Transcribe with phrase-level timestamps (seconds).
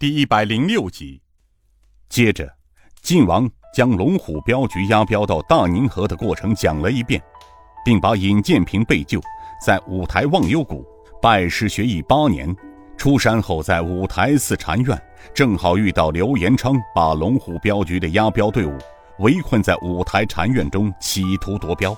[0.00, 1.20] 第一百零六集。
[2.08, 2.50] 接着，
[3.02, 7.22] 晋王将龙虎镖局押镖到大宁河的过程讲了一遍，
[7.84, 9.20] 并把尹建平被救，
[9.62, 10.86] 在五台忘忧谷
[11.20, 12.56] 拜师学艺八年，
[12.96, 14.98] 出山后在五台寺禅院，
[15.34, 18.78] 正好遇到刘延昌把龙虎镖局的押镖队伍
[19.18, 21.94] 围困在五台禅院中，企图夺镖。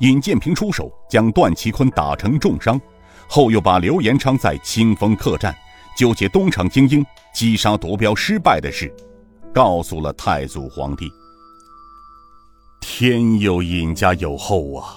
[0.00, 2.80] 尹建平出手将段其坤打成重伤，
[3.28, 5.56] 后又把刘延昌在清风客栈
[6.00, 7.04] 纠结东厂精英
[7.34, 8.90] 击杀夺镖失败的事，
[9.52, 11.12] 告诉了太祖皇帝。
[12.80, 14.96] 天佑尹家有后啊！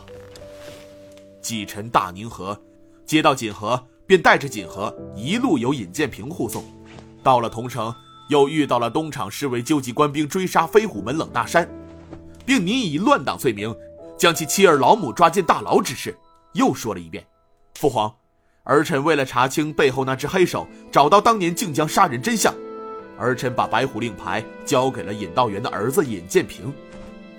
[1.41, 2.57] 继承大宁河，
[3.05, 6.63] 接到锦河，便带着锦河一路由尹建平护送，
[7.21, 7.93] 到了桐城，
[8.29, 11.69] 又遇到了东厂侍卫纠集官兵追杀飞虎门冷大山，
[12.45, 13.75] 并拟以乱党罪名。
[14.17, 16.17] 将其妻儿老母抓进大牢之事，
[16.53, 17.27] 又说了一遍。
[17.75, 18.09] 父皇，
[18.65, 22.53] 儿臣为了查清背后那只黑手，找到当年靖江杀人真相，
[23.17, 26.73] 儿臣把白虎令牌交给了尹道元的儿子尹建平。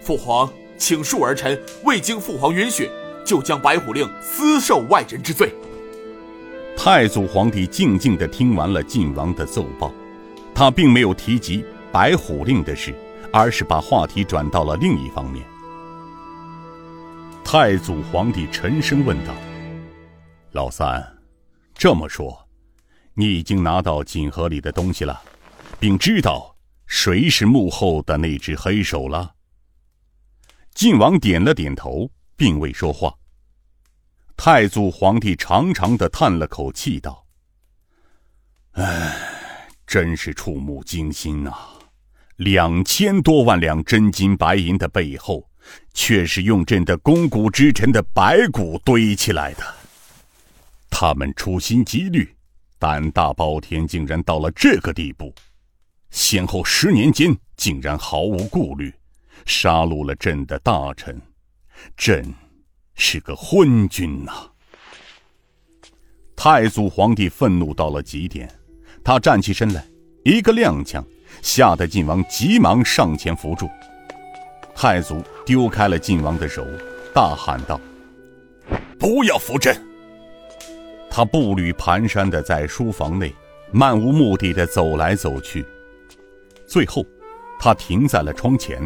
[0.02, 2.90] 父皇，请恕儿臣未经父皇允许，
[3.24, 5.50] 就将白虎令私授外人之罪。
[6.76, 9.90] 太祖皇帝静静地听完了晋王的奏报，
[10.54, 12.94] 他并没有提及白虎令的事，
[13.32, 15.42] 而是把话题转到了另一方面。
[17.42, 19.32] 太祖皇帝沉声问道
[20.52, 21.02] ：“老三，
[21.74, 22.48] 这么说，
[23.14, 25.20] 你已经拿到锦盒里的东西了，
[25.78, 29.34] 并知道谁是幕后的那只黑手了？”
[30.74, 33.14] 晋王点了点头，并未说话。
[34.36, 37.24] 太祖皇帝长长的叹了口气，道
[38.72, 41.52] ：“唉，真是触目惊心呐！
[42.36, 45.48] 两千多万两真金白银的背后。”
[45.94, 49.64] 却是用朕的肱骨之臣的白骨堆起来的。
[51.06, 52.34] 他们处心积虑，
[52.78, 55.34] 胆大包天，竟然到了这个地步。
[56.08, 58.90] 先后十年间，竟然毫无顾虑，
[59.44, 61.20] 杀戮了朕的大臣。
[61.94, 62.24] 朕
[62.94, 64.32] 是个昏君呐！
[66.34, 68.50] 太祖皇帝愤怒到了极点，
[69.04, 69.84] 他站起身来，
[70.24, 71.04] 一个踉跄，
[71.42, 73.68] 吓得晋王急忙上前扶住。
[74.74, 76.66] 太祖丢开了晋王的手，
[77.14, 77.78] 大喊道
[78.98, 79.78] ：“不要扶朕！”
[81.16, 83.32] 他步履蹒跚的在书房内
[83.70, 85.64] 漫无目的的走来走去，
[86.66, 87.06] 最后，
[87.56, 88.82] 他停在了窗前，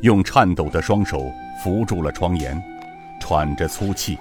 [0.00, 2.60] 用颤抖的双手扶住了窗沿，
[3.20, 4.18] 喘着粗气：“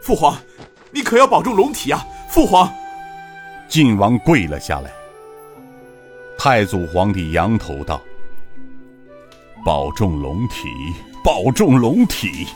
[0.00, 0.38] 父皇，
[0.92, 2.72] 你可要保重龙体啊！”父皇，
[3.66, 4.92] 晋王跪了下来。
[6.38, 8.00] 太祖皇帝仰头道
[9.64, 10.68] ：“保重龙体，
[11.22, 12.46] 保重龙体。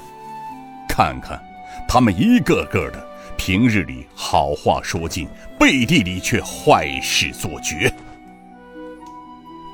[0.88, 1.40] 看看，
[1.88, 3.06] 他们一个个的，
[3.36, 5.28] 平日里好话说尽，
[5.58, 7.92] 背地里却坏事做绝。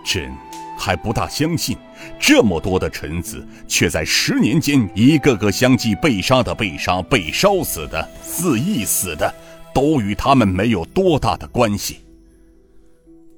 [0.04, 0.32] 朕
[0.78, 1.76] 还不大相信，
[2.18, 9.32] 这么多的臣子，却在十年间一个个相继被杀的被杀，被烧死的，肆意死的。”
[9.74, 12.00] 都与他们没有多大的关系。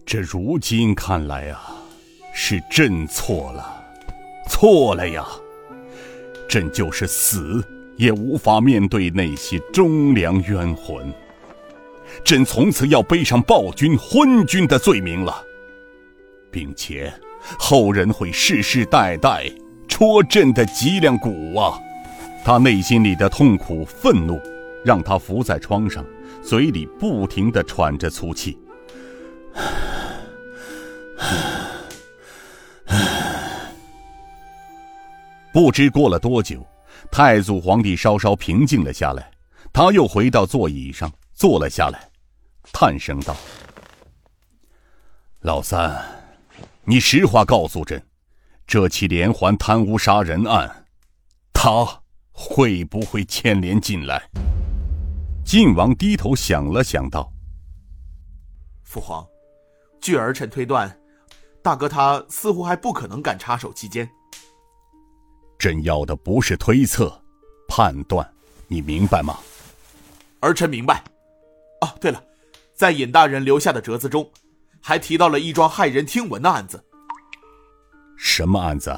[0.04, 1.72] 这如今看来啊，
[2.34, 3.73] 是朕错了，
[4.48, 5.26] 错了呀！
[6.48, 7.64] 朕就是死
[7.96, 11.12] 也无法面对那些忠良冤魂。
[12.22, 15.44] 朕从此要背上暴君、昏君的罪名了，
[16.50, 17.12] 并且
[17.58, 19.50] 后人会世世代代
[19.88, 21.78] 戳朕的脊梁骨啊！
[22.44, 24.40] 他内心里的痛苦、愤怒，
[24.84, 26.04] 让他伏在窗上。
[26.42, 28.58] 嘴里不停的喘着粗气，
[35.54, 36.66] 不知过了多久，
[37.12, 39.30] 太祖皇帝稍稍平静了下来，
[39.72, 42.10] 他又回到座椅上坐了下来，
[42.72, 43.36] 叹声道
[45.38, 46.04] ：“老三，
[46.82, 48.04] 你实话告诉朕，
[48.66, 50.86] 这起连环贪污杀人案，
[51.52, 51.86] 他
[52.32, 54.28] 会不会牵连进来？”
[55.46, 57.32] 晋王低头想了想，道
[58.82, 59.24] ：“父皇，
[60.00, 60.98] 据儿臣推断，
[61.62, 64.10] 大哥他似乎还不可能敢插手其间。
[65.64, 67.22] 朕要的不是推测，
[67.66, 68.30] 判断，
[68.68, 69.38] 你明白吗？”
[70.40, 71.02] 儿臣明白。
[71.80, 72.22] 哦，对了，
[72.74, 74.30] 在尹大人留下的折子中，
[74.82, 76.84] 还提到了一桩骇人听闻的案子。
[78.18, 78.94] 什么案子？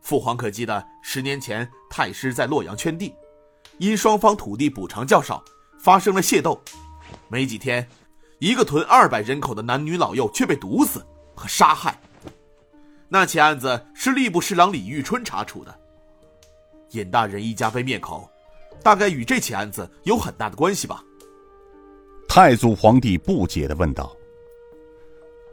[0.00, 3.14] 父皇可记得十年前太师在洛阳圈地？
[3.76, 5.44] 因双方土地补偿较少，
[5.78, 6.58] 发生了械斗。
[7.28, 7.86] 没几天，
[8.38, 11.04] 一个屯二百人口的男女老幼却被毒死
[11.34, 12.00] 和杀害。
[13.08, 15.74] 那起案子是吏部侍郎李玉春查处的。
[16.90, 18.28] 尹大人一家被灭口，
[18.82, 21.02] 大概与这起案子有很大的关系吧？
[22.28, 24.14] 太祖皇帝不解的问道：“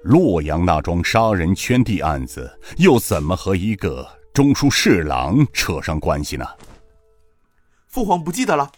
[0.02, 6.46] 洛阳那桩杀人圈地案子，又怎么和一个中书侍郎扯上关系呢？”
[7.88, 8.72] 父皇不记得了，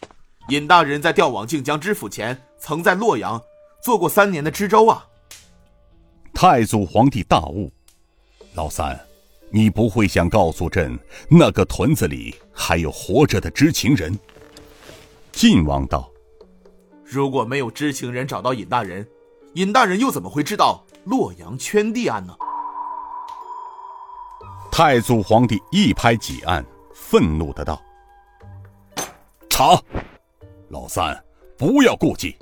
[0.50, 3.42] 尹大人在调往靖江知府前，曾在洛阳
[3.82, 5.06] 做过三年的知州啊。
[6.34, 7.72] 太祖皇帝大悟，
[8.56, 9.00] 老三，
[9.50, 10.96] 你不会想告诉朕，
[11.28, 14.16] 那个屯子里还有活着的知情人？
[15.32, 16.08] 晋王道
[17.04, 19.08] ：“如果没有知情人找到尹大人，
[19.56, 22.36] 尹大人又怎么会知道洛阳圈地案呢？”
[24.72, 26.64] 太祖皇帝一拍几案，
[26.94, 27.82] 愤怒的道。
[29.50, 29.82] 查，
[30.70, 31.20] 老三，
[31.58, 32.38] 不要顾忌，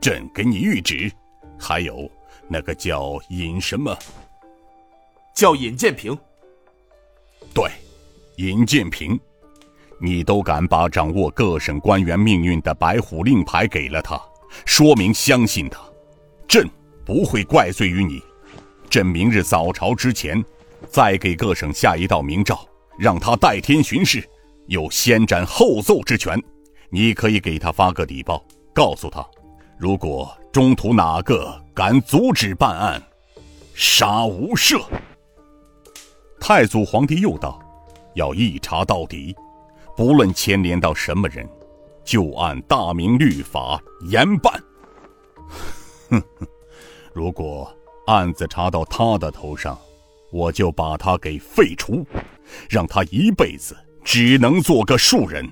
[0.00, 1.12] 朕给你谕旨。
[1.56, 2.10] 还有
[2.48, 3.96] 那个叫尹什么？
[5.34, 6.16] 叫尹建平。
[7.52, 7.68] 对，
[8.36, 9.18] 尹建平，
[9.98, 14.20] 你都敢把掌握各省官员命运的白虎令牌给了他，
[14.64, 15.80] 说明相信他，
[16.46, 16.68] 朕
[17.04, 18.22] 不会怪罪于你。
[18.88, 20.42] 朕明日早朝之前，
[20.88, 22.58] 再给各省下一道明诏，
[22.96, 24.26] 让他代天巡视。
[24.66, 26.40] 有先斩后奏之权，
[26.88, 28.42] 你可以给他发个底报，
[28.72, 29.26] 告诉他，
[29.78, 33.02] 如果中途哪个敢阻止办案，
[33.74, 34.82] 杀无赦。
[36.46, 37.58] 太祖皇帝又道
[38.16, 39.34] ：“要一查到底，
[39.96, 41.48] 不论牵连到什么人，
[42.04, 43.80] 就按大明律法
[44.10, 44.52] 严办。”
[46.10, 46.46] 哼哼，
[47.14, 47.74] 如果
[48.06, 49.78] 案子查到他的头上，
[50.30, 52.06] 我就把他给废除，
[52.68, 53.74] 让他一辈子。
[54.04, 55.50] 只能做个庶人。